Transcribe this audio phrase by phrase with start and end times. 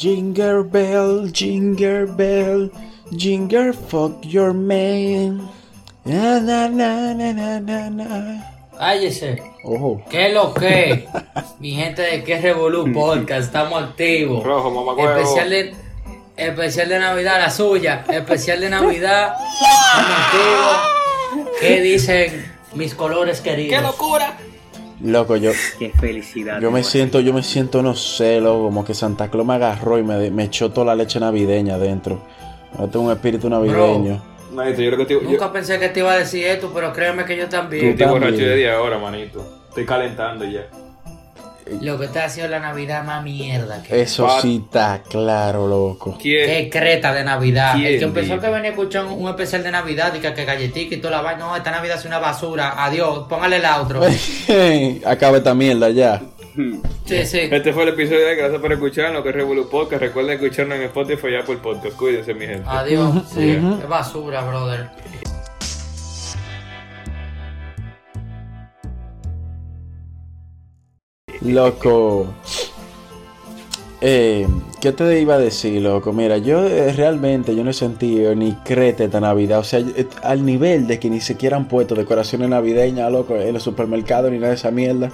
[0.00, 2.70] Jinger Bell, Jinger Bell,
[3.12, 5.46] Jinger fuck your man.
[6.06, 8.08] Na, na, na, na, na, na, na.
[8.78, 9.36] Cállese.
[9.62, 10.00] Ojo.
[10.08, 11.06] ¿Qué es lo que?
[11.60, 14.42] Mi gente de Que Revolu Podcast, estamos activos.
[14.42, 15.20] Rojo, mamacuevo.
[15.20, 15.74] Especial de,
[16.34, 18.06] especial de Navidad, la suya.
[18.08, 19.34] Especial de Navidad.
[19.34, 21.50] Estamos activos.
[21.60, 23.78] ¿Qué dicen mis colores queridos?
[23.78, 24.38] ¡Qué locura!
[25.02, 26.60] Loco, yo, Qué felicidad.
[26.60, 29.98] yo me siento, yo me siento, no sé, loco, como que Santa Claus me agarró
[29.98, 32.22] y me, me echó toda la leche navideña adentro.
[32.78, 34.22] Yo tengo un espíritu navideño.
[34.52, 36.92] Manito, yo creo que estoy, yo, Nunca pensé que te iba a decir esto, pero
[36.92, 37.86] créeme que yo también.
[37.90, 39.62] estoy borracho de día ahora, manito.
[39.68, 40.66] Estoy calentando ya.
[41.80, 43.82] Lo que está haciendo la Navidad más mierda.
[43.82, 44.02] Que...
[44.02, 46.18] Eso sí está claro, loco.
[46.20, 46.46] ¿Quién?
[46.46, 47.74] Qué creta de Navidad.
[47.74, 48.40] ¿Quién El que empezó dijo?
[48.40, 51.16] que venía a escuchar un, un especial de Navidad y que, que galletica y toda
[51.16, 51.46] la vaina.
[51.46, 52.84] No, esta Navidad es una basura.
[52.84, 54.00] Adiós, póngale el outro.
[55.06, 56.20] Acaba esta mierda ya.
[57.06, 57.40] Sí, sí.
[57.50, 60.02] Este fue el episodio de Gracias por escucharnos, que es Revolu Podcast.
[60.02, 61.96] Recuerden escucharnos en Spotify y Apple Podcast.
[61.96, 62.64] Cuídense, mi gente.
[62.66, 63.22] Adiós.
[63.32, 63.80] Sí, ujú.
[63.80, 64.90] es basura, brother.
[71.42, 72.26] Loco.
[74.02, 74.46] Eh,
[74.80, 76.12] ¿Qué te iba a decir, loco?
[76.12, 79.58] Mira, yo eh, realmente yo no he sentido ni crete esta Navidad.
[79.58, 83.52] O sea, eh, al nivel de que ni siquiera han puesto decoraciones navideñas, loco, en
[83.52, 85.12] los supermercados ni nada de esa mierda.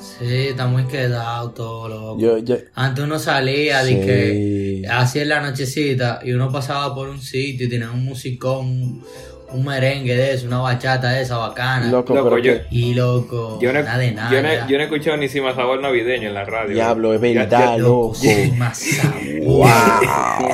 [0.00, 2.20] Sí, está muy quedado todo, loco.
[2.20, 3.94] Yo, yo, Antes uno salía Sí.
[3.94, 9.02] de que hacía la nochecita y uno pasaba por un sitio y tenía un musicón,
[9.52, 11.86] un merengue de eso, una bachata de esa bacana.
[11.90, 14.30] loco, Loco, pero yo- que- Y loco, Yo no, nada de nada.
[14.30, 16.74] yo, no, yo no he escuchado ni Sima Sabor navideño en la radio.
[16.74, 18.14] diablo, es Ya- verdad, ya- loco.
[18.14, 19.68] sabor.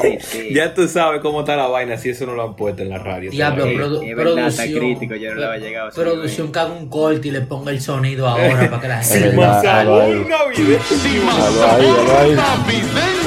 [0.03, 0.55] Sí, sí.
[0.55, 2.99] Ya tú sabes cómo está la vaina si eso no lo han puesto en la
[2.99, 3.31] radio.
[3.31, 4.79] Diablo, produ- es verdad, está producción.
[4.81, 7.81] crítico, yo no le había llegado Producción que haga un corte y le ponga el
[7.81, 10.37] sonido ahora para que la gente Sima Sabor navideño.
[11.69, 13.18] Algo ahí.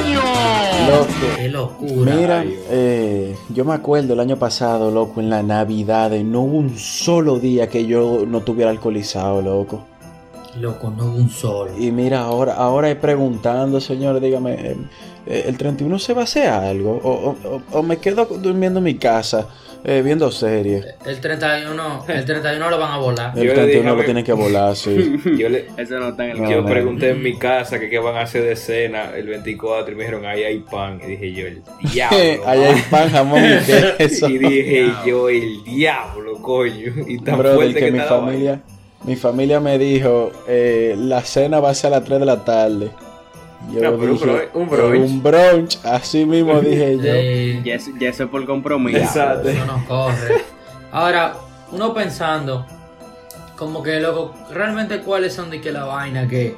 [0.91, 1.07] Loco.
[1.37, 2.15] Qué locura.
[2.15, 6.77] Mira, eh, yo me acuerdo el año pasado, loco, en la Navidad, no hubo un
[6.77, 9.85] solo día que yo no tuviera alcoholizado, loco.
[10.59, 11.71] Loco, no hubo un solo.
[11.77, 14.75] Y mira, ahora, ahora es preguntando, señor, dígame, eh,
[15.27, 16.99] eh, ¿el 31 se va a hacer algo?
[17.03, 19.47] ¿O, o- o- o me quedo durmiendo en mi casa
[19.83, 20.85] eh, viendo series?
[21.05, 23.37] El 31, el 31 lo van a volar.
[23.37, 25.15] El Yo le 31 dije a lo tienen que volar, sí.
[25.37, 26.67] Yo, le, Eso no está en el No, yo no.
[26.67, 30.03] pregunté en mi casa que qué van a hacer de cena el 24 y me
[30.03, 30.99] dijeron, ahí hay pan.
[31.03, 31.61] Y dije yo, el
[31.91, 32.17] diablo.
[32.45, 33.65] Allá hay pan, jamón y
[33.97, 34.29] queso.
[34.29, 36.93] Y dije yo, el diablo, coño.
[37.07, 38.61] Y tan Brother, fuerte que que mi familia,
[39.03, 42.43] mi familia me dijo, eh, la cena va a ser a las 3 de la
[42.45, 42.91] tarde.
[43.69, 45.09] Yo No, pero un dije, brunch, un brunch.
[45.09, 47.03] un brunch, así mismo dije yo.
[47.03, 47.61] Sí.
[47.63, 48.97] Ya, eso- ya eso es por compromiso.
[48.99, 49.49] Exacto.
[49.49, 50.41] Eso no corre.
[50.91, 51.35] Ahora,
[51.71, 52.65] uno pensando,
[53.57, 56.55] como que, loco, realmente cuáles son de que la vaina que,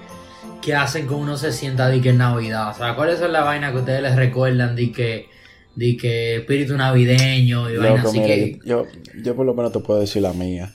[0.61, 2.71] que hacen que uno se sienta de que es Navidad.
[2.71, 5.29] O sea, cuáles son las vainas que ustedes les recuerdan de que,
[5.75, 8.59] de que espíritu navideño y vainas Loco, así mira, que.
[8.65, 8.85] yo,
[9.21, 10.73] yo por lo menos te puedo decir la mía.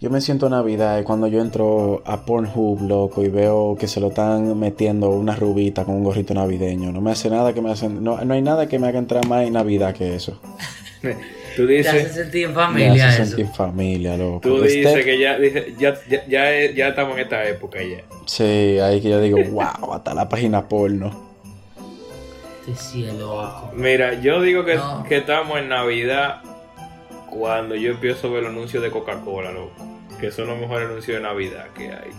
[0.00, 4.08] Yo me siento Navidad cuando yo entro a Pornhub, loco, y veo que se lo
[4.08, 6.92] están metiendo una rubita con un gorrito navideño.
[6.92, 9.26] No me hace nada que me hacen, no, no hay nada que me haga entrar
[9.26, 10.40] más en Navidad que eso.
[11.56, 13.36] Tú Te hace dices, sentir en Me familia hace eso.
[13.36, 14.38] sentir familia, loco.
[14.42, 17.78] tú Este- dices que ya, dice, ya, ya, ya, es- ya estamos en esta época
[17.82, 18.04] ya.
[18.26, 21.10] Sí, ahí que yo digo, wow, hasta la página porno.
[22.60, 23.72] Este cielo, loco.
[23.74, 25.02] Mira, yo digo que, No.
[25.08, 26.42] que estamos en Navidad
[27.28, 29.72] cuando yo empiezo a ver los anuncios de Coca-Cola, loco.
[30.20, 32.10] Que son los mejores anuncios de Navidad que hay,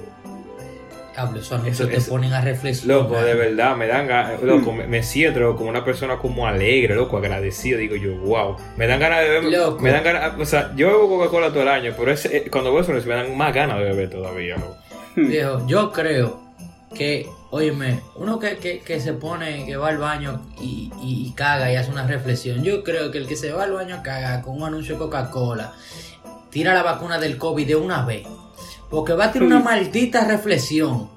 [1.36, 2.98] esos anuncios Eso- te eso- ponen a reflexionar.
[3.02, 6.48] Loco, de verdad, me dan ganas, loco, me, me siento loco, como una persona como
[6.48, 8.56] alegre, loco, agradecido, digo yo, wow.
[8.78, 9.82] Me dan ganas de beber, Loco.
[9.82, 12.72] me dan ganas, o sea, yo bebo Coca-Cola todo el año, pero ese, eh, cuando
[12.72, 14.78] veo eso me dan más ganas de beber todavía, loco.
[15.18, 16.40] Viejo, yo creo
[16.96, 21.34] que, óyeme, uno que, que, que se pone, que va al baño y, y- y
[21.34, 22.64] caga y hace una reflexión.
[22.64, 25.00] Yo creo que el que se va al baño a cagar con un anuncio de
[25.00, 25.74] Coca-Cola,
[26.50, 28.28] tira la vacuna del COVID de una vez.
[28.90, 31.10] Porque va a tirar una maldita reflexión.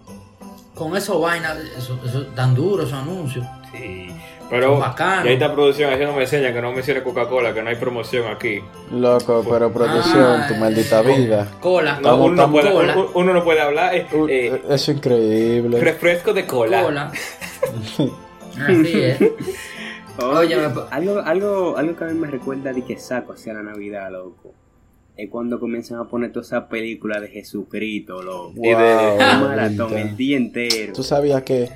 [0.75, 3.47] Con eso vaina, eso, eso tan duro esos anuncios.
[3.73, 4.09] Sí.
[4.51, 5.25] Pero Bacano.
[5.25, 8.27] y ahí está producción haciendo me enseña que no mencione Coca-Cola, que no hay promoción
[8.31, 8.61] aquí.
[8.91, 11.49] Loco, pero producción, Ah, tu maldita vida.
[11.61, 13.95] Cola, No, uno, no puede, cola, uno- uno no puede hablar.
[13.95, 15.81] eh, Uh, eh, Eso es increíble.
[15.81, 16.83] refresco de cola.
[16.83, 17.13] cola.
[18.69, 19.21] Así es.
[20.19, 23.55] Oye, Oye, me- algo, algo, algo que a mí me recuerda de que saco hacia
[23.55, 24.53] la Navidad, loco.
[25.17, 28.55] Es cuando comienzan a poner toda esa película de Jesucristo, loco.
[28.57, 29.19] Y de- Wow,
[29.49, 30.93] maratón el día entero.
[30.95, 31.69] Tú sabías que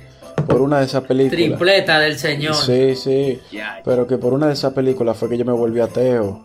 [0.47, 1.35] por una de esas películas.
[1.49, 2.55] tripleta del señor.
[2.55, 3.39] Sí, sí.
[3.51, 6.41] Ya, Pero que por una de esas películas fue que yo me volví ateo.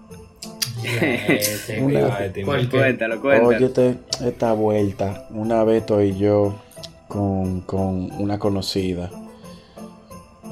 [1.29, 2.77] Este, Una- Ay, te- ¿Por qué?
[2.79, 3.49] Cuéntalo, cuéntalo.
[3.56, 3.97] Oye, este-
[4.27, 6.55] esta vuelta, una vez estoy yo
[7.09, 9.11] con, con una conocida.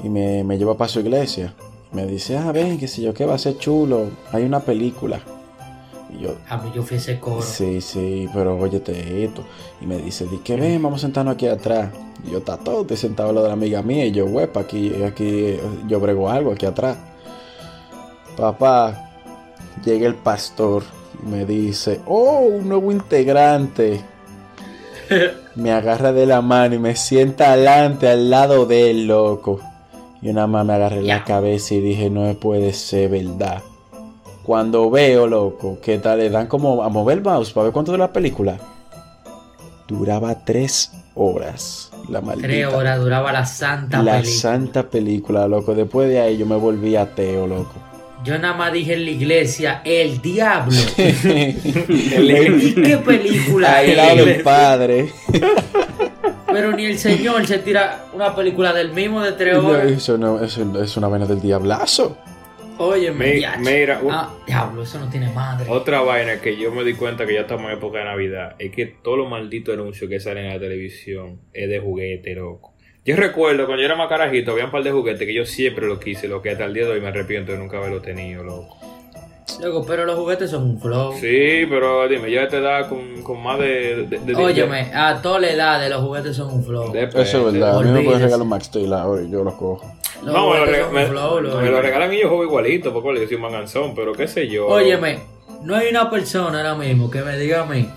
[0.03, 1.53] y me, me lleva para su iglesia.
[1.91, 5.19] Me dice, ah, ven, que si yo qué va a ser chulo, hay una película.
[6.19, 7.41] Yo, A mí yo fui ese coro.
[7.41, 9.43] Sí, sí, pero óyete esto.
[9.81, 11.89] Y me dice, di que ven, vamos a sentarnos aquí atrás.
[12.27, 14.05] Y yo, está todo, estoy sentado al lado de la amiga mía.
[14.05, 15.55] Y yo, huepa, aquí, aquí,
[15.87, 16.97] yo brego algo aquí atrás.
[18.37, 19.09] Papá,
[19.83, 20.83] llega el pastor
[21.23, 24.01] y me dice, oh, un nuevo integrante.
[25.55, 29.59] Me agarra de la mano y me sienta adelante, al lado de él, loco.
[30.21, 31.23] Y una más me agarré la Ya.
[31.25, 33.61] cabeza y dije, no puede ser verdad.
[34.51, 37.93] Cuando veo, loco, que tal, le dan como a mover el mouse para ver cuánto
[37.93, 38.57] dura la película.
[39.87, 41.89] Duraba tres horas.
[42.09, 42.49] La maldita.
[42.49, 44.41] Tres horas duraba la santa La película.
[44.41, 45.73] santa película, loco.
[45.73, 47.71] Después de ahí yo me volví ateo, loco.
[48.25, 50.75] Yo nada más dije en la iglesia, el diablo.
[50.97, 54.43] El- ¿Y qué película del es?
[54.43, 55.13] padre.
[56.51, 59.85] Pero ni el señor se tira una película del mismo de tres No, horas.
[59.89, 62.17] Eso no, eso es una vena del diablazo.
[62.77, 65.69] Oye, Mi- mira, Ah, diablo, eso no tiene madre.
[65.69, 68.71] Otra vaina que yo me di cuenta que ya estamos en época de Navidad es
[68.71, 72.73] que todos los malditos anuncios que salen en la televisión es de juguete, loco.
[73.05, 75.87] Yo recuerdo cuando yo era más carajito, había un par de juguetes que yo siempre
[75.87, 78.43] lo quise, lo que hasta el día de hoy me arrepiento de nunca haberlo tenido,
[78.43, 78.77] loco.
[79.61, 81.13] Loco, pero los juguetes son un flow.
[81.19, 84.05] Sí, pero dime, ya te da con, con más de.
[84.07, 86.91] de, de- de- Óyeme, a toda la edad de los juguetes son un flow.
[86.91, 87.77] de- Eso es verdad.
[87.79, 89.93] A mí me pueden regalar un Max Steel ahora y yo lo cojo.
[90.23, 93.41] Los No, me lo, me, me regalan y yo juego igualito, porque yo soy un
[93.41, 94.67] manganzón, pero qué sé yo.
[94.67, 95.19] Óyeme,
[95.63, 97.87] no hay una persona ahora mismo que me diga a mí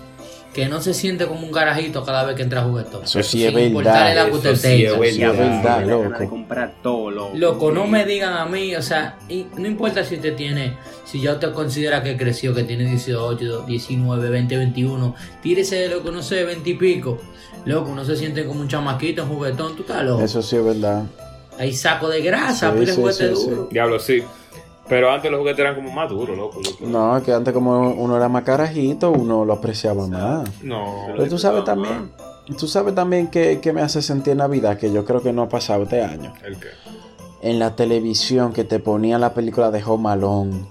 [0.55, 3.03] que no se siente como un garajito cada vez que entra a juguetón.
[3.03, 5.31] Eso sí Sin es verdad, la eso sí es tenga.
[5.33, 5.85] verdad.
[5.85, 6.29] Loco.
[6.29, 7.31] comprar todo, loco.
[7.35, 11.19] Loco, no me digan a mí, o sea, y no importa si usted tiene, si
[11.19, 16.23] ya usted considera que creció, que tiene 18, 19, 20, 21, tírese de loco, no
[16.23, 17.17] sé, 20 y pico.
[17.65, 20.23] Loco, no se siente como un chamaquito, un juguetón, tú estás loco.
[20.23, 21.03] Eso sí es verdad.
[21.57, 23.49] Hay saco de grasa, Sí, pide sí, juguete sí, sí.
[23.49, 23.67] duro.
[23.71, 24.23] Diablo, sí.
[24.87, 26.59] Pero antes los juguetes eran como más duros, loco.
[26.61, 26.77] loco.
[26.85, 30.47] No, que antes como uno era más carajito, uno lo apreciaba más.
[30.61, 31.05] No.
[31.07, 32.11] Pero tú sabes también,
[32.57, 35.49] tú sabes también que, que me hace sentir Navidad, que yo creo que no ha
[35.49, 36.33] pasado este año.
[36.43, 36.67] ¿El qué?
[37.41, 40.65] En la televisión que te ponían la película de Home Alone.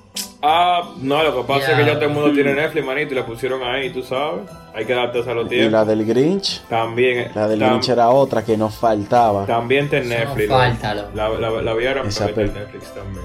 [0.47, 1.95] Ah, no, lo que pasa es que Ya.
[1.95, 4.43] todo el mundo tiene Netflix, manito, y la pusieron ahí, tú sabes.
[4.75, 5.73] Hay que adaptarse a los Y tiempos.
[5.73, 6.61] la del Grinch.
[6.69, 7.31] También.
[7.35, 9.47] La del tam- Grinch era otra que nos faltaba.
[9.47, 10.49] También está en no Netflix.
[10.51, 11.09] falta, loco.
[11.15, 11.39] loco.
[11.41, 13.25] La, la, la vieron en Netflix también.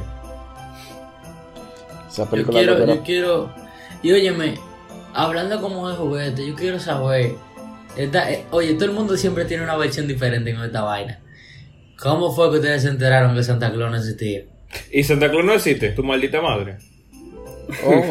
[2.10, 3.50] Esa Yo película quiero, loco, era- yo quiero.
[4.02, 4.56] Y óyeme,
[5.14, 7.36] hablando como de juguete, yo quiero saber.
[7.98, 11.20] esta- eh, oye, todo el mundo siempre tiene una versión diferente con esta vaina.
[12.02, 14.44] ¿Cómo fue que ustedes se enteraron que Santa Claus no existía?
[14.92, 15.90] ¿Y Santa Claus no existe?
[15.90, 16.78] ¿Tu maldita madre?
[17.86, 18.04] Oh.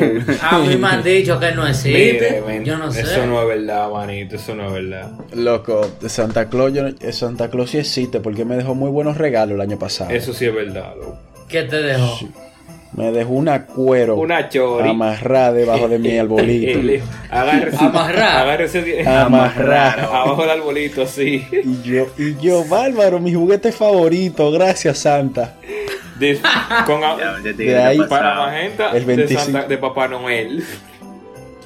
[0.42, 1.92] A mí me han dicho que no existe.
[1.92, 3.00] Mire, men, yo no sé.
[3.02, 5.10] Eso no es verdad, manito, eso no es verdad.
[5.34, 9.54] Loco, Santa Claus, yo eh, Santa Claus sí existe porque me dejó muy buenos regalos
[9.56, 10.10] el año pasado.
[10.10, 11.18] Eso sí es verdad, loco.
[11.48, 12.18] ¿Qué te dejó?
[12.94, 14.88] Me dejó una cuero Una chori.
[14.88, 17.04] amarrada debajo de mi arbolito.
[17.30, 17.76] Agárrese.
[17.84, 18.36] Amarrar.
[18.42, 19.06] Agárrese.
[19.06, 20.12] Amarrado.
[20.14, 21.46] Abajo del arbolito, sí.
[21.52, 25.54] Y yo, y yo, bárbaro, mi juguete favorito, gracias Santa.
[26.86, 29.40] Con Ya, ya De ahí para Magenta El de, 25.
[29.44, 30.64] Santa- de Papá Noel.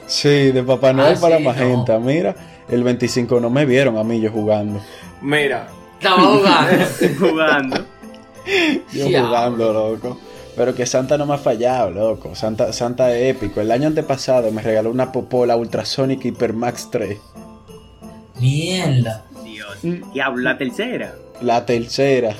[0.07, 1.99] Sí, de Papá Noel Ah, para sí, Magenta.
[1.99, 2.35] Mira,
[2.69, 4.81] el 25 no me vieron a mí yo jugando.
[5.21, 5.69] Mira,
[5.99, 6.85] Estaba jugando.
[7.19, 7.77] jugando.
[8.93, 9.25] Yo Ya.
[9.25, 10.19] jugando, loco.
[10.55, 12.35] Pero que Santa no me ha fallado, loco.
[12.35, 13.61] Santa, Santa es épico.
[13.63, 17.19] El año antepasado me regaló una Popola Ultrasonic Hypermax 3.
[18.39, 19.25] Mierda.
[19.45, 19.79] Dios.
[20.13, 21.15] Diablo, la tercera.
[21.41, 22.35] La tercera.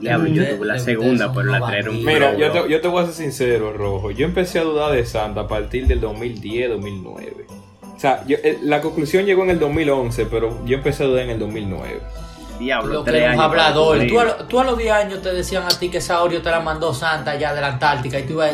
[0.00, 2.04] Diablo, yo tuve la segunda, pero la trajeron.
[2.04, 4.10] mira, yo te, yo te voy a ser sincero, Rojo.
[4.10, 7.46] Yo empecé a dudar de Santa a partir del 2010, 2009.
[7.96, 11.22] O sea, yo- eh, la conclusión llegó en el 2011, pero yo empecé a dudar
[11.24, 12.00] en el 2009.
[12.58, 13.96] Diablo, Lo que para hablador.
[13.98, 14.10] cumplir.
[14.12, 16.40] Tú a, lo- tú a los 10 años te decían a ti que esa Oreo
[16.42, 18.52] te la mandó Santa allá de la Antártica y tú, ibas-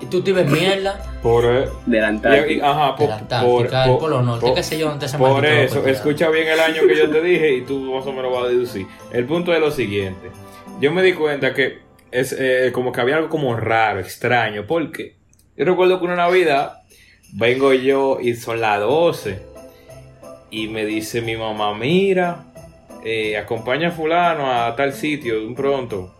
[0.00, 1.02] y tú te ibas mierda.
[1.22, 2.70] Por, eh, De la Antártica.
[2.70, 5.18] ajá, De por, la por, Antártica, por- Polo Norte, por- qué sé yo, dónde se
[5.18, 5.90] Por eso, ya.
[5.90, 8.48] escucha bien el año que yo te dije y tú más o menos vas a
[8.48, 8.86] deducir.
[9.12, 10.30] El punto es lo siguiente.
[10.80, 15.16] Yo me di cuenta que es eh, como que había algo como raro, extraño, porque
[15.54, 16.82] yo recuerdo que una Navidad
[17.34, 19.42] vengo yo y son las 12
[20.50, 22.46] y me dice mi mamá, mira,
[23.04, 26.14] eh, acompaña a fulano a tal sitio de un pronto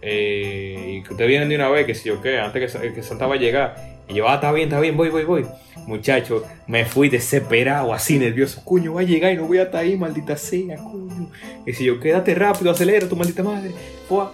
[0.00, 3.02] eh, y que ustedes vienen de una vez, que si yo qué, antes que, que
[3.02, 3.76] Santa va a llegar.
[4.10, 5.46] Y yo, ah, está bien, está bien, voy, voy, voy.
[5.86, 8.62] Muchacho, me fui desesperado, así nervioso.
[8.64, 11.30] Coño, va a llegar y no voy a estar ahí, maldita sea, coño.
[11.64, 13.70] Y si yo, quédate rápido, acelera tu maldita madre.
[14.08, 14.32] Fua.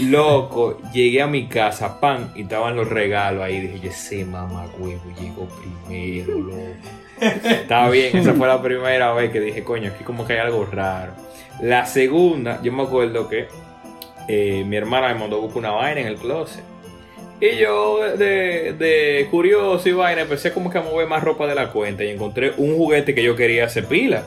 [0.00, 3.60] Loco, llegué a mi casa, pan, y estaban los regalos ahí.
[3.60, 5.48] Dije, yo sé, mamá, huevo, llegó
[5.86, 6.58] primero, loco.
[7.20, 10.64] Está bien, esa fue la primera vez que dije, coño, aquí como que hay algo
[10.66, 11.12] raro.
[11.62, 13.48] La segunda, yo me acuerdo que
[14.28, 16.62] eh, mi hermana me mandó buscar una vaina en el closet.
[17.40, 21.54] Y yo, de, de curioso y vaina, empecé como que a mover más ropa de
[21.54, 24.26] la cuenta y encontré un juguete que yo quería hacer pila.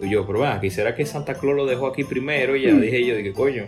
[0.00, 2.56] Y yo, pero va, ¿será que Santa Claus lo dejó aquí primero?
[2.56, 3.66] Y ya dije yo, dije, coño,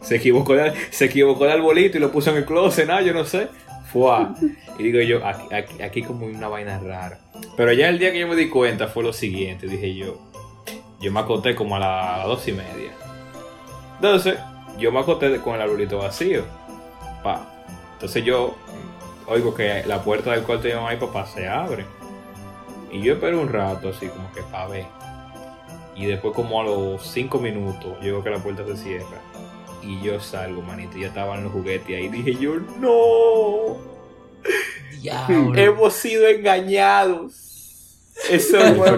[0.00, 3.12] se equivocó, de, se equivocó de arbolito y lo puso en el closet, nada, yo
[3.12, 3.48] no sé.
[3.92, 4.10] Fue.
[4.78, 7.18] Y digo yo, aquí, aquí, aquí como una vaina rara.
[7.58, 10.18] Pero ya el día que yo me di cuenta fue lo siguiente, dije yo,
[10.98, 12.90] yo me acosté como a las dos y media.
[13.96, 14.38] Entonces,
[14.78, 16.42] yo me acosté con el arbolito vacío.
[17.22, 17.51] Pa.
[18.02, 18.56] Entonces yo
[19.28, 21.86] oigo que la puerta del cuarto de mamá y papá se abre.
[22.90, 24.86] Y yo espero un rato así como que para ver.
[25.94, 29.20] Y después como a los cinco minutos, llego que la puerta se cierra.
[29.84, 32.08] Y yo salgo, manito, ya estaban los juguetes ahí.
[32.08, 33.76] Dije yo, no.
[35.00, 35.54] Diablo.
[35.54, 37.51] Hemos sido engañados.
[38.30, 38.92] Eso no, es,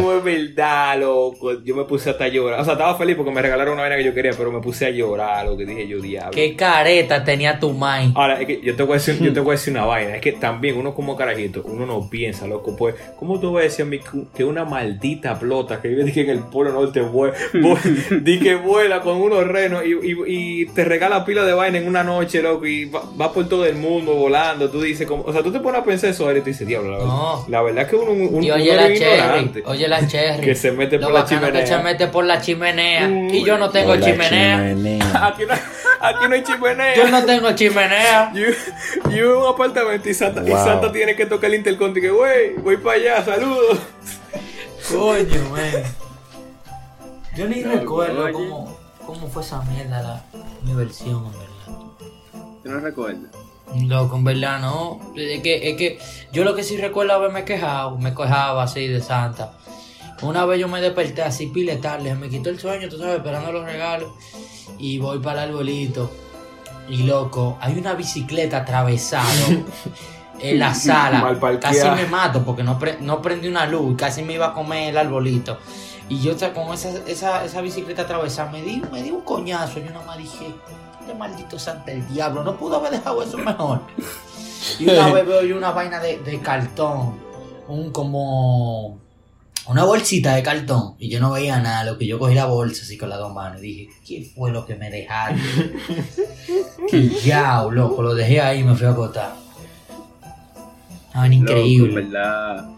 [0.00, 1.62] no es verdad, loco.
[1.64, 2.60] Yo me puse hasta a llorar.
[2.60, 4.86] O sea, estaba feliz porque me regalaron una vaina que yo quería, pero me puse
[4.86, 6.30] a llorar, lo que dije yo, diablo.
[6.32, 8.16] Qué careta tenía tu mind.
[8.16, 10.14] Ahora, es que yo te, voy a decir, yo te voy a decir una vaina.
[10.16, 12.76] Es que también uno como carajito, uno no piensa, loco.
[12.76, 13.98] Pues, ¿cómo tú vas a decir a mí
[14.34, 17.34] que- una maldita plota que vive dije, en el polo norte vuela,
[18.22, 21.86] di que vuela con unos renos y, y- y te regala pila de vaina en
[21.88, 24.70] una noche, loco, y va, va por todo el mundo volando?
[24.70, 26.66] Tú dices, como, o sea, tú te pones a pensar eso ahora y tú dices,
[26.66, 27.44] diablo, la, verdad- No.
[27.48, 30.44] la verdad es que uno, un, Y oye la cherry, oye la cherry.
[30.44, 31.66] Que se mete Lo por la que chimenea.
[31.66, 33.08] se mete por la chimenea.
[33.08, 34.58] Y yo no tengo chimenea.
[34.74, 35.26] chimenea.
[35.26, 36.94] Aquí no, aquí no hay chimenea.
[36.96, 38.32] Yo no tengo chimenea.
[38.34, 38.46] Yo,
[39.10, 40.50] yo en un apartamento y Santa, y.
[40.52, 43.78] Santa tiene que tocar el intercom y que, güey, voy para allá, saludos.
[44.90, 45.82] Coño, man.
[47.36, 50.24] Yo ni No, recuerdo cómo, cómo fue esa mierda la,
[50.62, 51.82] mi versión, en verdad.
[52.62, 53.30] ¿Tú no recuerdas?
[53.80, 55.00] Loco, en verdad no.
[55.16, 55.98] Es que, es que
[56.32, 59.52] yo lo que sí recuerdo haberme quejado, me quejaba así de Santa.
[60.20, 63.50] Una vez yo me desperté así pile tarde, me quitó el sueño, tú sabes, esperando
[63.50, 64.10] los regalos.
[64.78, 66.10] Y voy para el arbolito.
[66.88, 69.24] Y loco, hay una bicicleta atravesada
[70.40, 71.20] en la sala.
[71.60, 74.90] Casi me mato porque no, pre- no prendí una luz, casi me iba a comer
[74.90, 75.58] el arbolito.
[76.08, 79.78] Y yo con esa, esa, esa bicicleta atravesada me di, me di un coñazo.
[79.80, 80.52] Yo nada más dije,
[81.02, 83.80] este maldito santa el diablo, no pudo haber dejado eso mejor.
[84.78, 87.18] Y una vez veo yo una vaina de, de cartón,
[87.66, 89.00] un como
[89.66, 92.82] una bolsita de cartón, y yo no veía nada, lo que yo cogí la bolsa
[92.84, 95.40] así con las dos manos y dije, ¿qué fue lo que me dejaron?
[96.88, 99.34] que ya, loco, lo dejé ahí y me fui a acostar.
[101.08, 102.02] Estaban Loco, increíble.
[102.02, 102.70] verdad,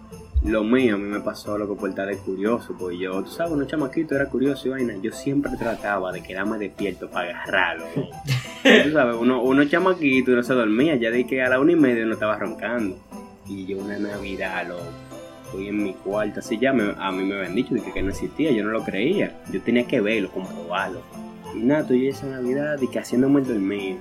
[0.44, 3.52] lo mío a mí me pasó loco por estar de curioso, porque yo, tú sabes,
[3.52, 7.84] uno chamaquito era curioso y vaina, yo siempre trataba de quedarme despierto para agarrarlo.
[7.96, 8.02] ¿no?
[8.84, 11.72] tú sabes, uno, uno chamaquito y no se dormía, ya de que a la una
[11.72, 12.96] y media uno estaba roncando.
[13.48, 14.82] Y yo una Navidad, loco,
[15.50, 18.02] fui en mi cuarto, así ya me- a mí me habían dicho de que, que
[18.02, 21.00] no existía, yo no lo creía, yo tenía que verlo, comprobarlo.
[21.54, 23.96] Y nada, estoy esa Navidad de que haciéndome el dormir,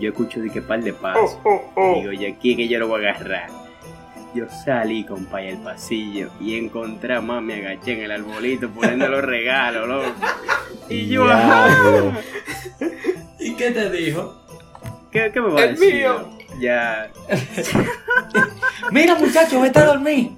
[0.00, 1.38] yo escucho de que par de pasos.
[2.00, 3.48] Digo, y aquí que yo lo voy a agarrar.
[4.38, 9.24] Yo salí, compa, al pasillo y encontré a mami agaché en el arbolito poniendo los
[9.24, 10.14] regalos, loco.
[10.88, 12.12] Y yo, Diablo.
[13.40, 14.40] ¿Y qué te dijo?
[15.10, 15.94] ¿qué, qué me va a El decir?
[15.94, 16.28] mío.
[16.60, 17.10] Ya.
[18.92, 20.30] Mira muchacho, vete a dormir.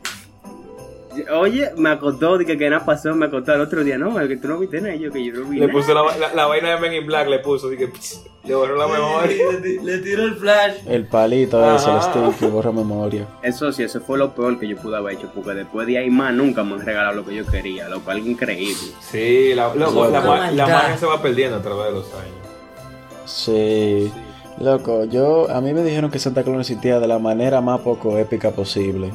[1.35, 3.99] Oye, me acostó, de que, que nada pasó, me acostó al otro día.
[3.99, 5.73] No, es que tú no viste nada, yo que yo no vi Le nada.
[5.79, 8.77] puso la, la, la vaina de Men in Black, le puso, dije, pss, le borró
[8.77, 9.45] la memoria.
[9.61, 10.75] Le, le tiró el flash.
[10.87, 12.33] El palito ese, el Ajá.
[12.33, 13.27] stick, borra memoria.
[13.43, 16.11] Eso sí, eso fue lo peor que yo pude haber hecho, porque después de ahí
[16.11, 18.77] más nunca me han regalado lo que yo quería, lo cual es increíble.
[19.01, 23.25] Sí, la, loco, la, la magia se va perdiendo a través de los años.
[23.25, 24.13] Sí.
[24.59, 28.19] Loco, yo, a mí me dijeron que Santa Claus existía de la manera más poco
[28.19, 29.11] épica posible.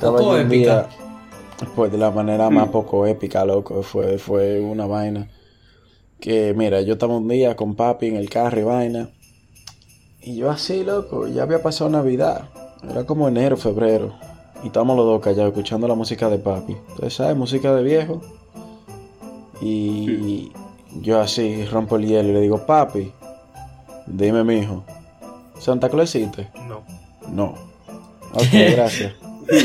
[0.00, 0.82] Poco épica.
[0.82, 0.88] día,
[1.74, 5.28] pues de la manera más poco épica, loco, fue, fue una vaina.
[6.20, 9.10] Que mira, yo estaba un día con papi en el carro y vaina.
[10.20, 12.48] Y yo así, loco, ya había pasado Navidad.
[12.88, 14.14] Era como enero, febrero.
[14.62, 16.72] Y estábamos los dos callados escuchando la música de papi.
[16.72, 17.36] Entonces, ¿sabes?
[17.36, 18.20] Música de viejo.
[19.60, 20.52] Y
[21.00, 23.12] yo así rompo el hielo y le digo, papi,
[24.06, 24.84] dime, mijo,
[25.58, 26.50] ¿Santa Claus existe?
[26.68, 26.82] No.
[27.32, 27.54] No.
[28.32, 29.14] Ok, gracias.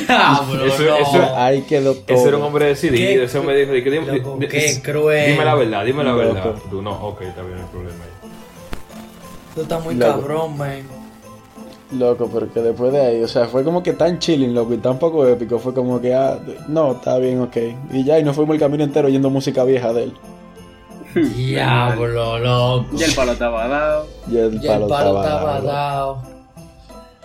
[0.10, 0.96] Ah, bro, Eso- no.
[0.98, 2.16] eso- Ahí quedó todo.
[2.18, 2.96] Ese era un hombre decidido.
[2.98, 5.32] Qué- Ese hombre dijo, dime, Loco, di- qué cruel.
[5.32, 6.24] Dime la verdad, dime la Loco.
[6.34, 6.54] verdad.
[6.70, 8.30] Tú, no, ok, está bien el problema ahí.
[9.56, 10.12] Tú estás muy Loco.
[10.22, 10.82] cabrón, man.
[11.92, 14.98] Loco, porque después de ahí, o sea, fue como que tan chilling, loco, y tan
[14.98, 15.60] poco épico.
[15.60, 17.56] Fue como que, ah, no, está bien, ok.
[17.92, 20.14] Y ya, y nos fuimos el camino entero oyendo música vieja de él.
[21.16, 22.86] Diablo, loco.
[22.94, 24.08] Ya el palo estaba dado.
[24.28, 26.22] Y el Ya palo, el palo estaba estaba dado.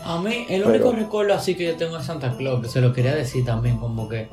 [0.08, 2.80] A mí, el Pero- único recuerdo así que yo tengo de Santa Claus, que se
[2.80, 4.28] lo quería decir también, como que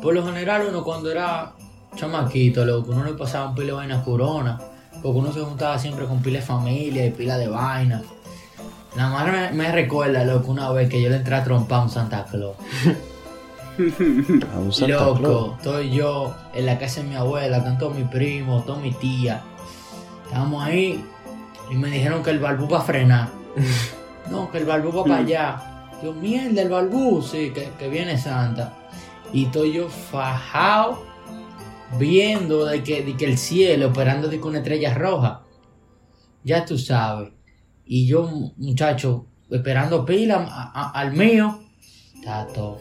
[0.00, 1.52] por lo general uno cuando era
[1.96, 4.60] chamaquito, loco, uno le pasaba un pile de vainas corona.
[5.02, 8.02] porque uno se juntaba siempre con pila de familia y pila de vaina.
[8.96, 11.82] La madre me, me recuerda, loco, una vez que yo le entré a trompar a
[11.84, 12.54] un Santa Claus.
[14.54, 15.50] A un Santa Loco, Claus.
[15.56, 19.40] estoy yo en la casa de mi abuela, están todos mis primos, todos mis tías.
[20.26, 21.02] Estábamos ahí
[21.70, 23.28] y me dijeron que el balbú va a frenar.
[24.30, 25.62] No, que el balbú va para allá.
[26.02, 28.72] Yo, mierda, el balbú, sí, que, que viene Santa.
[29.32, 31.02] Y estoy yo fajado
[31.98, 35.42] viendo de que, de que el cielo, esperando de que una estrella roja.
[36.44, 37.30] Ya tú sabes.
[37.86, 41.60] Y yo, muchacho, esperando pila a- a- al mío.
[42.14, 42.78] Está todo.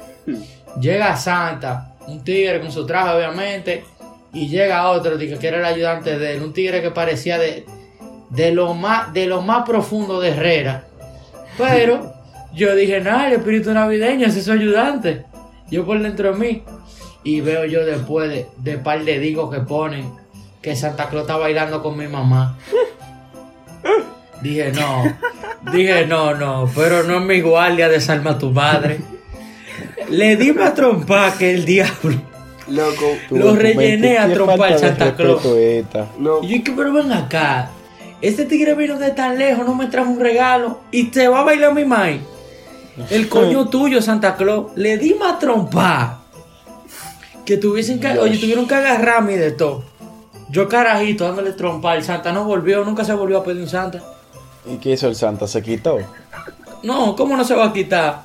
[0.79, 3.83] Llega Santa, un tigre con su traje, obviamente,
[4.33, 7.65] y llega otro de que era el ayudante de él, un tigre que parecía de,
[8.29, 10.87] de lo más de lo más profundo de Herrera.
[11.69, 12.13] Pero
[12.53, 15.25] yo dije, nada, el espíritu navideño ese es su ayudante.
[15.69, 16.63] Yo por dentro de mí.
[17.23, 20.11] Y veo yo después de, de par de digos que ponen
[20.61, 22.57] que Santa Claus está bailando con mi mamá.
[24.41, 25.03] Dije, no.
[25.71, 26.69] Dije, no, no.
[26.75, 28.99] Pero no es mi guardia, desarma a tu madre.
[30.09, 32.21] Le di más trompa que el diablo.
[32.67, 35.43] Loco, Lo rellené a trompar de Santa Claus.
[36.17, 36.43] no.
[36.43, 37.69] Y yo que, pero ven acá.
[38.21, 40.79] Este tigre vino de tan lejos, no me trajo un regalo.
[40.91, 42.21] Y te va a bailar mi mai.
[43.09, 44.71] El coño tuyo, Santa Claus.
[44.75, 46.19] Le di más trompa.
[47.45, 49.83] Que tuviesen que, oye, tuvieron que agarrarme de todo.
[50.49, 51.95] Yo carajito dándole trompa.
[51.95, 54.01] El Santa no volvió, nunca se volvió a pedir un Santa.
[54.65, 55.47] ¿Y qué hizo el Santa?
[55.47, 55.97] ¿Se quitó?
[56.83, 58.23] No, ¿cómo no se va a quitar?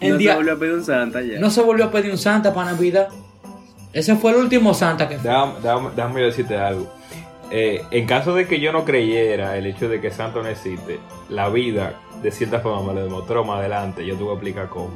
[0.00, 1.38] El no día- se volvió a pedir un santa ya.
[1.38, 3.08] no se volvió a pedir un Santa para Navidad.
[3.92, 5.30] Ese fue el último Santa que fue.
[5.30, 6.92] Déjame, déjame- déjame decirte algo.
[7.50, 10.98] Eh, en caso de que yo no creyera el hecho de que Santo no existe,
[11.30, 14.04] la vida de cierta forma me lo demostró más adelante.
[14.04, 14.90] Yo te voy a explicar cómo.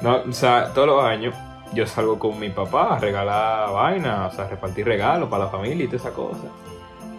[0.00, 1.34] No, o sea, todos los años
[1.72, 5.84] yo salgo con mi papá a regalar vainas, o sea, repartir regalos para la familia
[5.84, 6.46] y todas esas cosas.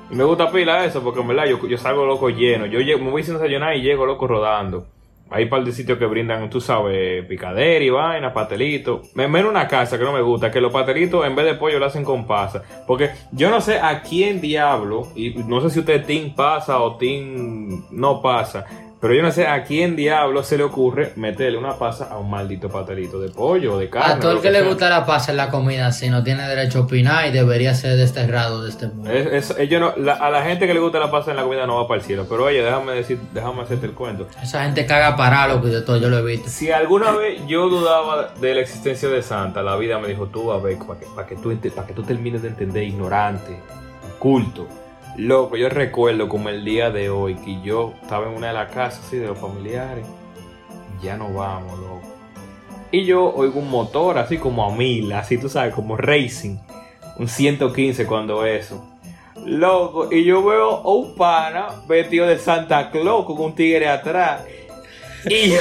[0.10, 2.65] Y me gusta pila eso porque en verdad yo, yo salgo loco lleno.
[2.65, 4.86] Yo llego- me voy sin desayunar y llego loco rodando.
[5.32, 9.15] Hay un par de sitios que brindan, tú sabes, picadera y vaina, pastelitos.
[9.15, 11.80] Me menos una casa que no me gusta, que los pastelitos en vez de pollo
[11.80, 12.62] lo hacen con pasa.
[12.86, 16.98] Porque yo no sé a quién diablo, y no sé si usted team pasa o
[16.98, 18.65] team no pasa,
[19.01, 22.29] pero yo no sé a quién diablo se le ocurre meterle una pasa a un
[22.29, 24.13] maldito pastelito de pollo o de carne.
[24.13, 26.47] A todo el lo que le gusta la paz en la comida, si no tiene
[26.47, 29.09] derecho a opinar y debería ser desterrado de este mundo.
[29.11, 31.43] Es- es- ellos no- la- a la gente que le gusta la pasa en la
[31.43, 32.25] comida no va para el cielo.
[32.29, 34.27] Pero oye, déjame decir, déjame hacerte el cuento.
[34.41, 36.47] Esa gente caga para loco y de todo, yo lo he visto.
[36.49, 40.51] Si alguna vez yo dudaba de la existencia de Santa, la vida me dijo, tú
[40.51, 43.57] a ver, para que, para que, tú, para que tú termines de entender, ignorante,
[44.19, 44.67] culto.
[45.17, 48.71] Loco, yo recuerdo como el día de hoy que yo estaba en una de las
[48.71, 50.06] casas así de los familiares.
[51.04, 52.02] Ya no vamos, loco.
[52.91, 56.58] Y yo oigo un motor así como a mil, así tú sabes, como racing.
[57.17, 58.88] Un 115 cuando eso.
[59.45, 64.43] Loco, y yo veo a un pana vestido de Santa Claus con un tigre atrás.
[65.26, 65.60] Y yo,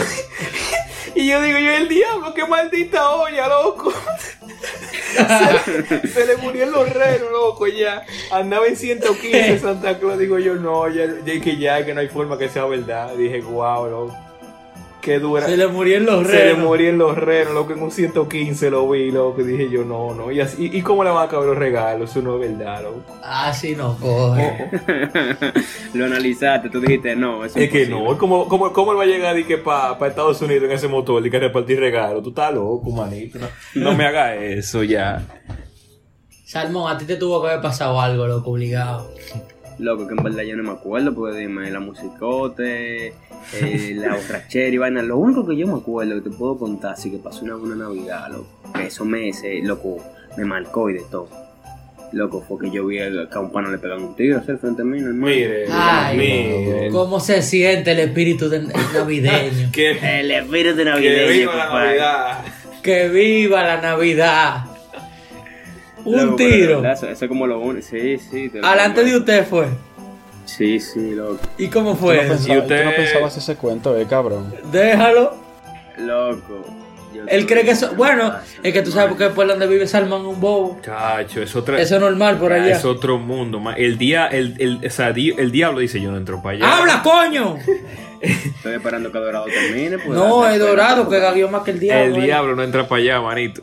[1.15, 3.93] y yo digo, yo el diablo, qué maldita olla, loco.
[4.61, 8.05] Se, se le murió el horrero, loco, ya.
[8.31, 10.18] Andaba en 115 Santa Claus.
[10.18, 13.14] Digo yo, no, ya, ya que ya, que no hay forma que sea verdad.
[13.14, 14.30] Dije, wow, loco.
[15.01, 15.47] Qué dura.
[15.47, 16.67] Se le murieron los Se le renos.
[16.67, 19.43] murió los renos, loco, en un 115 lo vi, loco.
[19.43, 20.31] Dije yo, no, no.
[20.31, 22.11] ¿Y, así, y cómo le van a caber los regalos?
[22.11, 23.03] Eso no es verdad, loco.
[23.23, 24.71] Así no coge.
[25.95, 29.07] Lo analizaste, tú dijiste, no, eso Es que no, ¿cómo, cómo, cómo él va a
[29.07, 32.23] llegar y que para Estados Unidos en ese motor y que repartir regalos?
[32.23, 33.39] Tú estás loco, manito.
[33.39, 35.27] No, no me hagas eso ya.
[36.45, 39.11] Salmón, a ti te tuvo que haber pasado algo, loco, obligado.
[39.81, 44.69] Loco, que en verdad yo no me acuerdo, porque dime, la musicote, eh, la borrachera
[44.69, 45.03] y vaina.
[45.03, 47.77] Lo único que yo me acuerdo que te puedo contar, sí que pasó una buena
[47.77, 48.47] Navidad, loco.
[48.75, 49.97] Que esos meses, loco,
[50.37, 51.29] me marcó y de todo.
[52.12, 54.59] Loco, fue que yo vi que a un pana le pegaron un tiro así al
[54.59, 55.27] frente mío, hermano.
[55.27, 56.88] Mire, Ay, mire.
[56.90, 58.62] ¿Cómo se siente el espíritu de-
[58.93, 59.71] navideño?
[59.73, 61.69] Que, El espíritu que navideño, viva la.
[61.73, 62.38] Navidad.
[62.83, 64.64] ¡Que viva la Navidad!
[66.05, 66.85] Un tiro.
[66.85, 67.87] Eso, es como lo único.
[67.87, 68.49] Sí, sí.
[68.49, 69.67] te lo Alante de usted fue.
[70.45, 71.39] Sí, sí, loco.
[71.59, 74.53] ¿Y cómo ¿Tú fue no, pensabas, Y usted- tú no pensabas ese cuento, eh, cabrón?
[74.73, 75.35] Déjalo.
[75.99, 76.65] Loco.
[77.15, 77.95] yo Él cree que eso.
[77.95, 80.79] Bueno, casa, es que tú sabes que por donde vive Salmón es un bobo.
[80.83, 81.81] Chacho, es otra.
[81.81, 82.73] Eso es normal por allá.
[82.77, 83.61] Es otro mundo.
[83.61, 83.75] ma.
[83.75, 86.79] El día, el, el, o sea, di- el diablo dice yo no entro para allá.
[86.79, 87.57] ¡Habla, coño!
[88.21, 89.99] Estoy esperando que Dorado termine.
[89.99, 92.17] pues, No, es dorado que porque- gaguió más que el diablo.
[92.17, 92.27] El eh.
[92.27, 93.63] diablo no entra para allá, manito.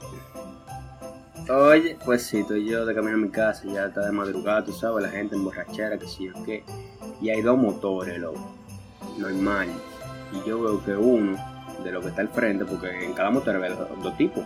[1.49, 4.73] Oye, pues sí, estoy yo de camino a mi casa, ya está de madrugada, tú
[4.73, 6.65] sabes, la gente en borrachera, que sí yo qué.
[7.21, 8.53] Y hay dos motores, loco,
[9.17, 9.69] normal.
[10.33, 11.37] Y yo veo que uno,
[11.85, 14.43] de lo que está al frente, porque en cada motor hay dos, tipos,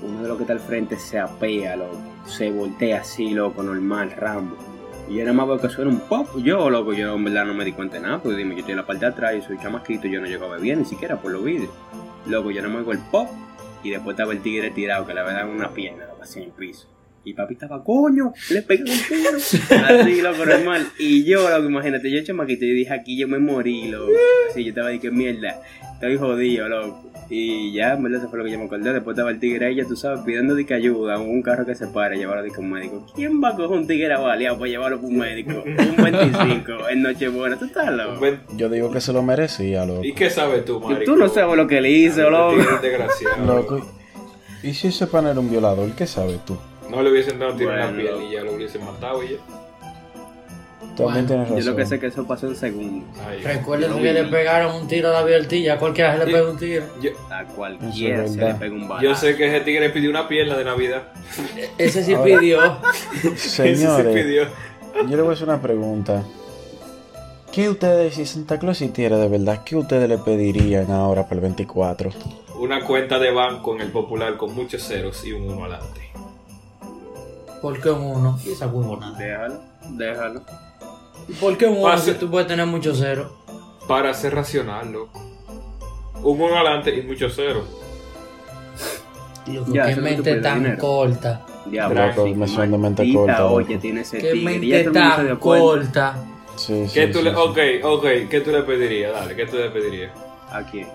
[0.00, 4.12] uno de los que está al frente se apea, loco, se voltea así, loco, normal,
[4.12, 4.56] Rambo.
[5.08, 6.28] Y yo nada más veo que suena un pop.
[6.36, 8.22] Yo, loco, yo en verdad no me di cuenta de nada.
[8.22, 10.44] Porque dime, yo estoy en la parte de atrás, yo soy chamaquito, yo no llego
[10.44, 11.70] a ver bien, ni siquiera por los vídeos.
[12.26, 13.28] Loco, yo nada más oigo el pop.
[13.82, 16.52] Y después estaba el tigre tirado que le había dado una pierna, así en el
[16.52, 16.88] piso.
[17.24, 19.36] Y papi estaba, coño, le pegué un tiro.
[19.36, 20.88] Así, loco, normal.
[20.98, 24.12] Y yo, loco, imagínate, yo chamaquito, yo dije, aquí yo me morí, loco.
[24.50, 25.60] Así, yo estaba de que mierda,
[25.94, 27.10] estoy jodido, loco.
[27.28, 28.94] Y ya, en verdad, eso fue lo que yo me acordé.
[28.94, 31.74] Después estaba el tigre ahí, ya tú sabes, pidiendo de que ayuda, un carro que
[31.74, 33.04] se pare, llevarlo de que un médico.
[33.14, 35.62] ¿Quién va a coger un tigre baleado para llevarlo para un médico?
[35.66, 38.24] Un 25 en Nochebuena, tú estás loco.
[38.56, 40.02] Yo digo que se lo merecía, loco.
[40.02, 41.12] ¿Y qué sabes tú, marico?
[41.12, 42.56] Tú no sabes lo que le hizo, loco.
[42.80, 43.44] Desgraciado.
[43.44, 43.97] Loco.
[44.62, 45.90] ¿Y si ese pan era un violador?
[45.92, 46.56] ¿Qué sabes tú?
[46.90, 49.28] No le hubiesen dado un tiro en la piel y ya lo hubiesen matado y
[49.30, 49.36] ya.
[50.96, 51.70] También Bueno, tienes Yo razón.
[51.70, 53.08] lo que sé es que eso pasó en segundos.
[53.24, 56.32] Ay, Recuerden Yo que le pegaron un tiro a David Ortiz, a cualquiera se le
[56.32, 56.84] pega un tiro.
[57.00, 59.04] yo, A cualquiera se le pega un balazo.
[59.06, 61.04] yo sé que ese tigre pidió una pierna de Navidad.
[61.76, 62.58] Ese sí Ahora- pidió.
[63.14, 64.42] Ese sí Señores, pidió.
[65.08, 66.24] yo le voy a hacer una pregunta.
[67.52, 71.40] ¿Qué ustedes, si Santa Claus existiera de verdad, qué ustedes le pedirían ahora para el
[71.42, 72.10] 24?
[72.58, 76.10] Una cuenta de banco en el popular con muchos ceros y un uno adelante.
[77.62, 78.38] ¿Por qué un uno?
[78.44, 79.16] Y esa huevonada.
[79.18, 80.42] Déjalo, déjalo.
[81.28, 82.12] ¿Y ¿Por qué un uno Pase.
[82.14, 83.30] si tú puedes tener muchos ceros?
[83.86, 85.20] Para ser racional, loco.
[86.22, 87.64] Un uno adelante y muchos ceros.
[89.46, 90.78] Loco, Ya, qué tú mente tan dinero.
[90.80, 91.46] corta.
[91.66, 94.58] Diablo, me suena de mente corta, olla tiene ese Qué tigre.
[94.58, 96.16] Mente tan corta.
[96.56, 97.36] Sí, sí, ¿Qué tú sí, le, sí.
[97.36, 99.12] ok, ok, ¿qué tú le pedirías?
[99.12, 100.10] Dale, ¿qué tú le pedirías?
[100.50, 100.88] ¿A quién?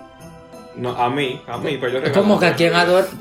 [0.76, 2.14] No, a mí, a mí, para yo Es regalar.
[2.14, 2.74] como que a quien.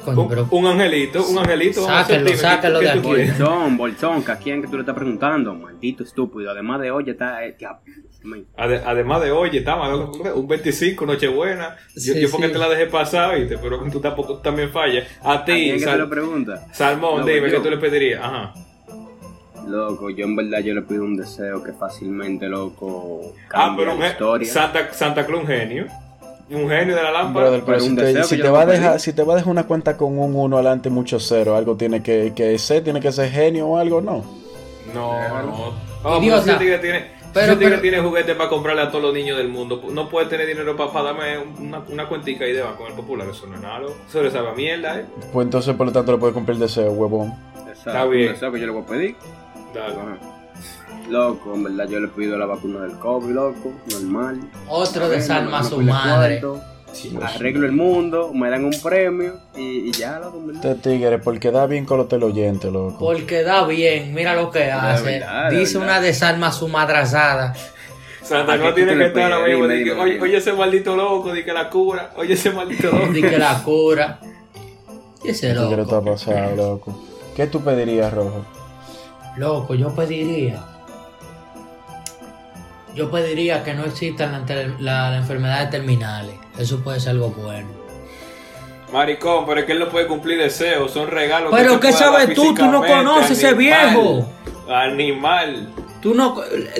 [0.04, 0.48] Coño, Un, pero.
[0.50, 1.88] un angelito, un angelito.
[1.88, 3.00] a Sáquenlo, dime, ¿qué- sáquenlo de aquí.
[3.08, 6.50] Bolsón, bolsón, que a quién que tú le estás preguntando, maldito estúpido.
[6.50, 7.44] Además de olla está.
[7.44, 7.56] eh.
[8.56, 11.76] Ade- además de, oye, estamos un 25, Nochebuena.
[11.94, 12.52] Yo, Sí, yo porque sí.
[12.52, 13.58] te la dejé pasar, ¿viste?
[13.58, 15.06] Pero tú tampoco tú también fallas.
[15.22, 16.64] A ¿A ti, te Sal- lo preguntas?
[16.72, 17.56] Salmón, No, dime, yo.
[17.56, 18.20] ¿qué tú le pedirías?
[18.22, 18.54] Ajá.
[19.66, 23.94] Loco, yo en verdad yo le pido un deseo que fácilmente, loco, Ah, cambie pero
[23.94, 24.52] un la historia.
[24.52, 25.86] Santa, Santa Claus un genio.
[26.52, 27.46] Un genio de la lámpara.
[27.46, 29.50] Brother, pero Pero si un te, deseo si te va si te va a dejar
[29.50, 33.00] una cuenta con un 1 adelante y mucho cero, algo tiene que, que ser, tiene
[33.00, 34.22] que ser genio o algo, no.
[34.92, 35.72] No, no.
[36.04, 39.14] Oh, pero tigre tiene, si Pero- tigre pero- tiene juguetes para comprarle a todos los
[39.14, 39.80] niños del mundo.
[39.90, 43.28] No puede tener dinero para darme una, una cuentica ahí de banco en el popular.
[43.30, 43.80] Eso no es nada.
[44.08, 45.06] Eso le sabe a mierda, eh.
[45.32, 47.32] Pues entonces, por lo tanto, le puede cumplir el deseo, huevón.
[47.68, 48.26] Exacto, Está bien.
[48.28, 49.16] Un deseo que yo le voy a pedir.
[49.72, 49.94] Dale.
[49.94, 50.18] Ajá.
[51.08, 54.40] Loco, en verdad yo le pido la vacuna del COVID, loco, normal.
[54.68, 56.40] Otro desarma a no su madre.
[56.40, 56.62] cuarto,
[57.02, 60.42] Dios Arreglo el mundo, me dan un premio y, y ya, loco.
[60.52, 62.98] Este tigre, porque da bien con los teleoyentes, loco.
[62.98, 65.04] Porque da bien, mira lo que hace.
[65.20, 67.54] verdad, Dice una desarma a su madrazada.
[68.22, 69.62] Santa ¿A Claus qué tiene te que estar ahora mismo.
[69.64, 72.12] Dime, di que, dime, Oye, oye, ese maldito loco, di que la cura.
[72.16, 73.06] Oye, ese maldito loco.
[73.12, 74.20] Dice que la cura.
[75.24, 76.12] Y ese Este tigre está loco.
[76.12, 77.02] pasado, loco.
[77.34, 78.44] ¿Qué tú pedirías, Rojo?
[79.38, 80.62] Loco, yo pediría.
[82.94, 86.34] Yo pediría que no existan las la- enfermedades terminales.
[86.58, 87.68] Eso puede ser algo bueno.
[88.92, 90.90] Maricón, pero es que él no puede cumplir deseos.
[90.90, 91.50] Son regalos.
[91.56, 92.54] Pero se ¿qué sabes tú?
[92.54, 93.88] Tú no conoces ese animal.
[93.94, 94.32] viejo.
[94.68, 95.68] Animal.
[96.02, 96.36] Tú no.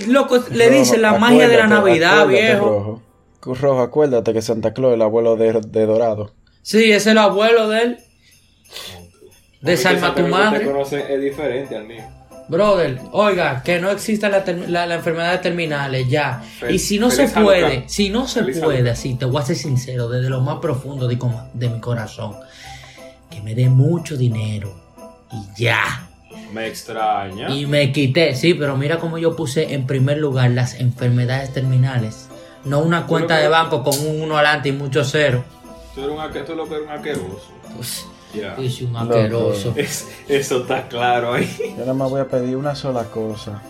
[0.09, 3.01] Loco, le Rojo, dicen la magia de la Navidad, viejo.
[3.40, 3.55] Rojo.
[3.61, 6.33] Rojo, acuérdate que Santa Claus es el abuelo de, de Dorado.
[6.61, 7.98] Sí, ese es el abuelo de él.
[9.61, 10.59] Desarma Porque tu que madre.
[10.61, 12.05] te conoce es diferente al mío.
[12.48, 16.42] Brother, oiga, que no existan las term- la- las enfermedades terminales ya.
[16.61, 19.44] Fel- y si no se puede, si no se Feliz puede, así, te voy a
[19.46, 21.18] ser sincero, desde lo más profundo de,
[21.55, 22.35] de mi corazón,
[23.31, 24.74] que me dé mucho dinero
[25.33, 26.09] y ya.
[26.52, 27.48] Me extraña.
[27.48, 32.28] Y me quité, sí, pero mira cómo yo puse en primer lugar las enfermedades terminales.
[32.64, 35.44] No una cuenta que- de banco con un uno adelante y mucho cero.
[35.94, 37.48] Tú eres un tú eres un asqueroso.
[37.76, 38.57] Pues, Ya.
[38.57, 39.73] yo soy un asqueroso.
[39.77, 41.75] Es- eso está claro ahí.
[41.77, 43.61] Yo nada más voy a pedir una sola cosa.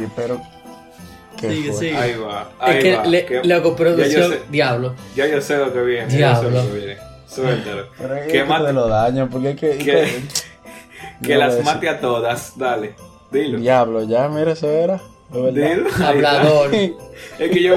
[0.00, 0.40] Y espero
[1.38, 1.96] que Sigue, sigue.
[1.96, 2.48] Ahí va.
[2.58, 3.04] Ahí Es que, va.
[3.06, 4.94] le, Que- loco, ya, producción, yo sé, diablo.
[5.14, 6.18] ya yo sé lo que viene.
[6.18, 6.62] Ya yo sé Diablo.
[6.64, 6.96] lo que viene.
[7.28, 7.86] Suéltalo.
[7.98, 9.78] Pero es que que mate- te lo daño, porque es que...
[9.78, 10.22] que-
[11.22, 12.58] que- las mate a todas.
[12.58, 12.94] Dale.
[13.30, 13.58] Dilo.
[13.58, 15.00] Diablo, ya, mira, eso era.
[15.32, 15.84] De.
[16.04, 16.74] Hablador.
[16.74, 17.76] Es que yo,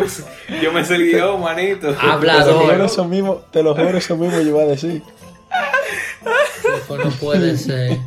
[0.62, 1.96] yo me sé el guion, manito.
[2.00, 2.46] Hablador.
[2.46, 5.02] Te lo juro eso mismo, te lo juro eso mismo yo iba a decir.
[6.64, 7.98] Loco, no puede ser.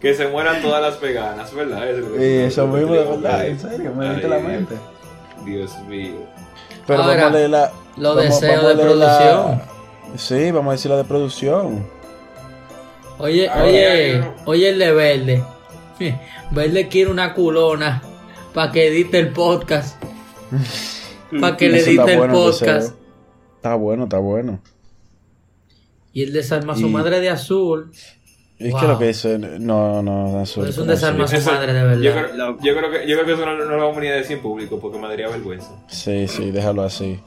[0.00, 1.88] Que se mueran todas las veganas, ¿verdad?
[1.88, 4.48] Eso, Y eso mismo, de verdad, en serio, me Ay, diste la Dios.
[4.48, 4.74] mente.
[5.44, 6.12] Dios mío.
[6.86, 7.72] Pero Ahora, vamos a leer la...
[7.96, 9.62] Los vamos- deseos vamos de leer la- producción.
[10.16, 11.86] Sí, vamos a decir la de producción.
[13.18, 15.42] Oye, Ahora, oye, oye el de Verde.
[16.50, 18.02] Verde quiere una culona
[18.58, 20.02] para que edite el podcast.
[21.40, 22.96] Para que le edite el bueno, podcast.
[23.54, 24.60] Está bueno, está bueno.
[26.12, 27.92] Y él desarma a su Y- madre de azul.
[28.58, 28.80] Es Wow.
[28.80, 30.66] que lo que dice, no, no, azul.
[30.66, 31.00] Es un ¿cómo así?
[31.00, 32.30] desarme a su madre, de Yo verdad.
[32.32, 34.14] creo, yo creo que, yo creo que eso no, no lo vamos a ni a
[34.14, 35.70] decir en público porque me daría vergüenza.
[35.86, 37.20] Sí, sí, déjalo así.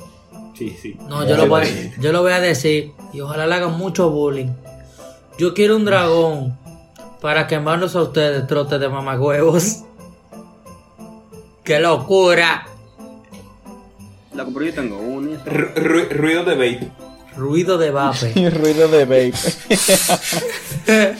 [0.53, 0.97] Sí, sí.
[1.07, 4.09] No, yo lo, voy, a- yo lo voy a decir y ojalá le hagan mucho
[4.09, 4.49] bullying.
[5.39, 6.59] Yo quiero un dragón
[7.21, 9.85] para quemarlos a ustedes, trote de mamagüevos.
[11.71, 12.67] ¡Qué locura!
[14.33, 14.99] Loco, pero yo tengo.
[14.99, 16.91] Ru- ru- ruido de vape.
[17.37, 18.49] Ruido de vape.
[18.49, 19.31] Ruido de vape.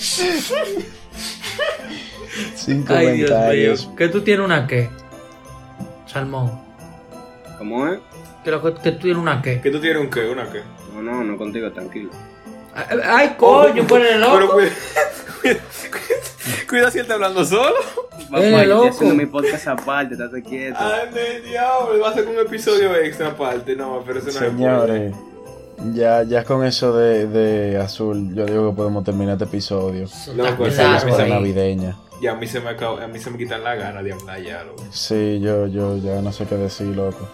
[2.56, 3.18] Sin Ay,
[3.56, 3.96] Dios mío.
[3.96, 4.90] ¿Que tú tienes una qué?
[6.06, 6.60] Salmón.
[7.58, 8.00] ¿Cómo es?
[8.44, 9.62] ¿Que, lo que, que tú tienes una qué?
[9.62, 10.28] ¿Que tú tienes un qué?
[10.28, 10.64] ¿Una qué?
[10.94, 12.10] No, no, no contigo, tranquilo.
[13.06, 14.54] Ay, coño, por el Pero loco.
[15.42, 15.58] cuida,
[16.70, 17.76] cuida si él está hablando solo.
[18.30, 18.88] Papá, Eh, yo estoy loco.
[18.90, 20.78] haciendo mi podcast aparte, estate quieto.
[20.80, 22.00] Ay, me diablo.
[22.00, 23.76] Va a ser un episodio extra aparte.
[23.76, 24.34] No, pero eso no.
[24.48, 25.14] Señores,
[25.94, 30.08] ya, ya con eso de, de azul, yo digo que podemos terminar este episodio.
[30.36, 31.30] Loco, esa claro es Esa Esa ahí.
[31.30, 31.98] navideña.
[32.22, 34.40] Y a mí se me acaba, a mí se me quitan la gana de hablar
[34.42, 34.84] ya, loco.
[34.92, 37.28] Sí, yo, yo ya no sé qué decir, loco.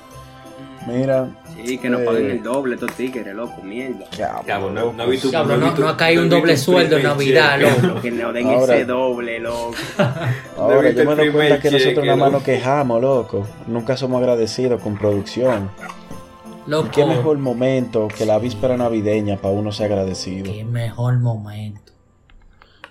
[0.88, 1.28] Mira,
[1.66, 2.06] Sí, que nos Eh.
[2.06, 4.06] paguen el doble estos tigres, loco, mierda.
[4.46, 7.04] Cabrón, no, no vi tu Cabrón, no, tu- no ha caído un doble sueldo en
[7.04, 8.02] Navidad, loco.
[8.02, 9.74] Que nos den Ahora- ese doble, loco.
[10.58, 13.46] Ahora yo me doy cuenta que nosotros nada más nos quejamos, loco.
[13.68, 15.70] Nunca somos agradecidos con producción.
[16.66, 16.90] ¿Y Loco.
[16.94, 20.52] qué mejor momento que la víspera navideña para uno ser agradecido?
[20.52, 21.94] Qué mejor momento.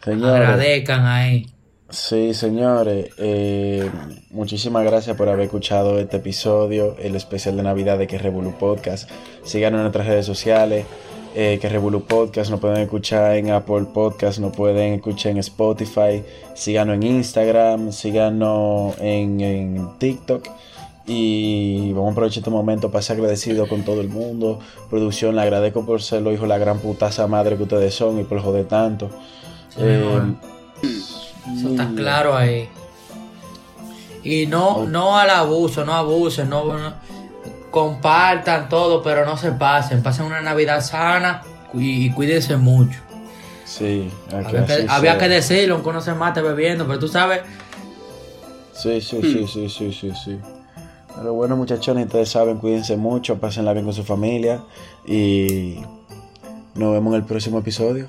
[0.02, 1.46] Señores, Agradezcan ahí.
[1.88, 3.88] Sí, señores, eh,
[4.30, 9.08] muchísimas gracias por haber escuchado este episodio, el especial de Navidad de Que Revolu Podcast.
[9.44, 10.86] Síganos en nuestras redes sociales,
[11.34, 16.22] eh, Que Revolu Podcast, nos pueden escuchar en Apple Podcast, nos pueden escuchar en Spotify,
[16.54, 20.48] síganos en Instagram, síganos en, en TikTok.
[21.08, 24.58] Y vamos a aprovechar este momento para ser agradecido con todo el mundo.
[24.90, 28.18] Producción, le agradezco por ser los hijos de la gran putaza madre que ustedes son
[28.18, 29.10] y por joder tanto.
[29.68, 30.55] Sí, Eh.
[31.54, 32.68] Eso está y- claro ahí.
[34.22, 36.94] Y no, no al abuso, no abusen, no, no-
[37.70, 40.02] compartan todo, pero no se pasen.
[40.02, 41.42] Pasen una Navidad sana
[41.74, 42.98] y, y cuídense mucho.
[43.64, 47.42] Sí, Había, que, había que decirlo, aunque uno se mate bebiendo, pero tú sabes,
[48.72, 50.38] Sí, sí, sí, sí, sí, sí, sí.
[51.16, 54.60] Pero bueno, muchachones, ustedes saben, cuídense mucho, pásenla bien con su familia
[55.06, 55.78] y
[56.74, 58.06] nos vemos en el próximo episodio.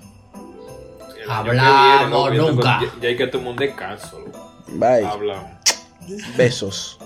[1.27, 2.79] El año que Hablamos nunca.
[2.81, 4.23] Ya, ya hay que tomar un descanso.
[4.67, 5.05] Bye.
[5.05, 5.51] Hablamos.
[6.37, 6.97] Besos.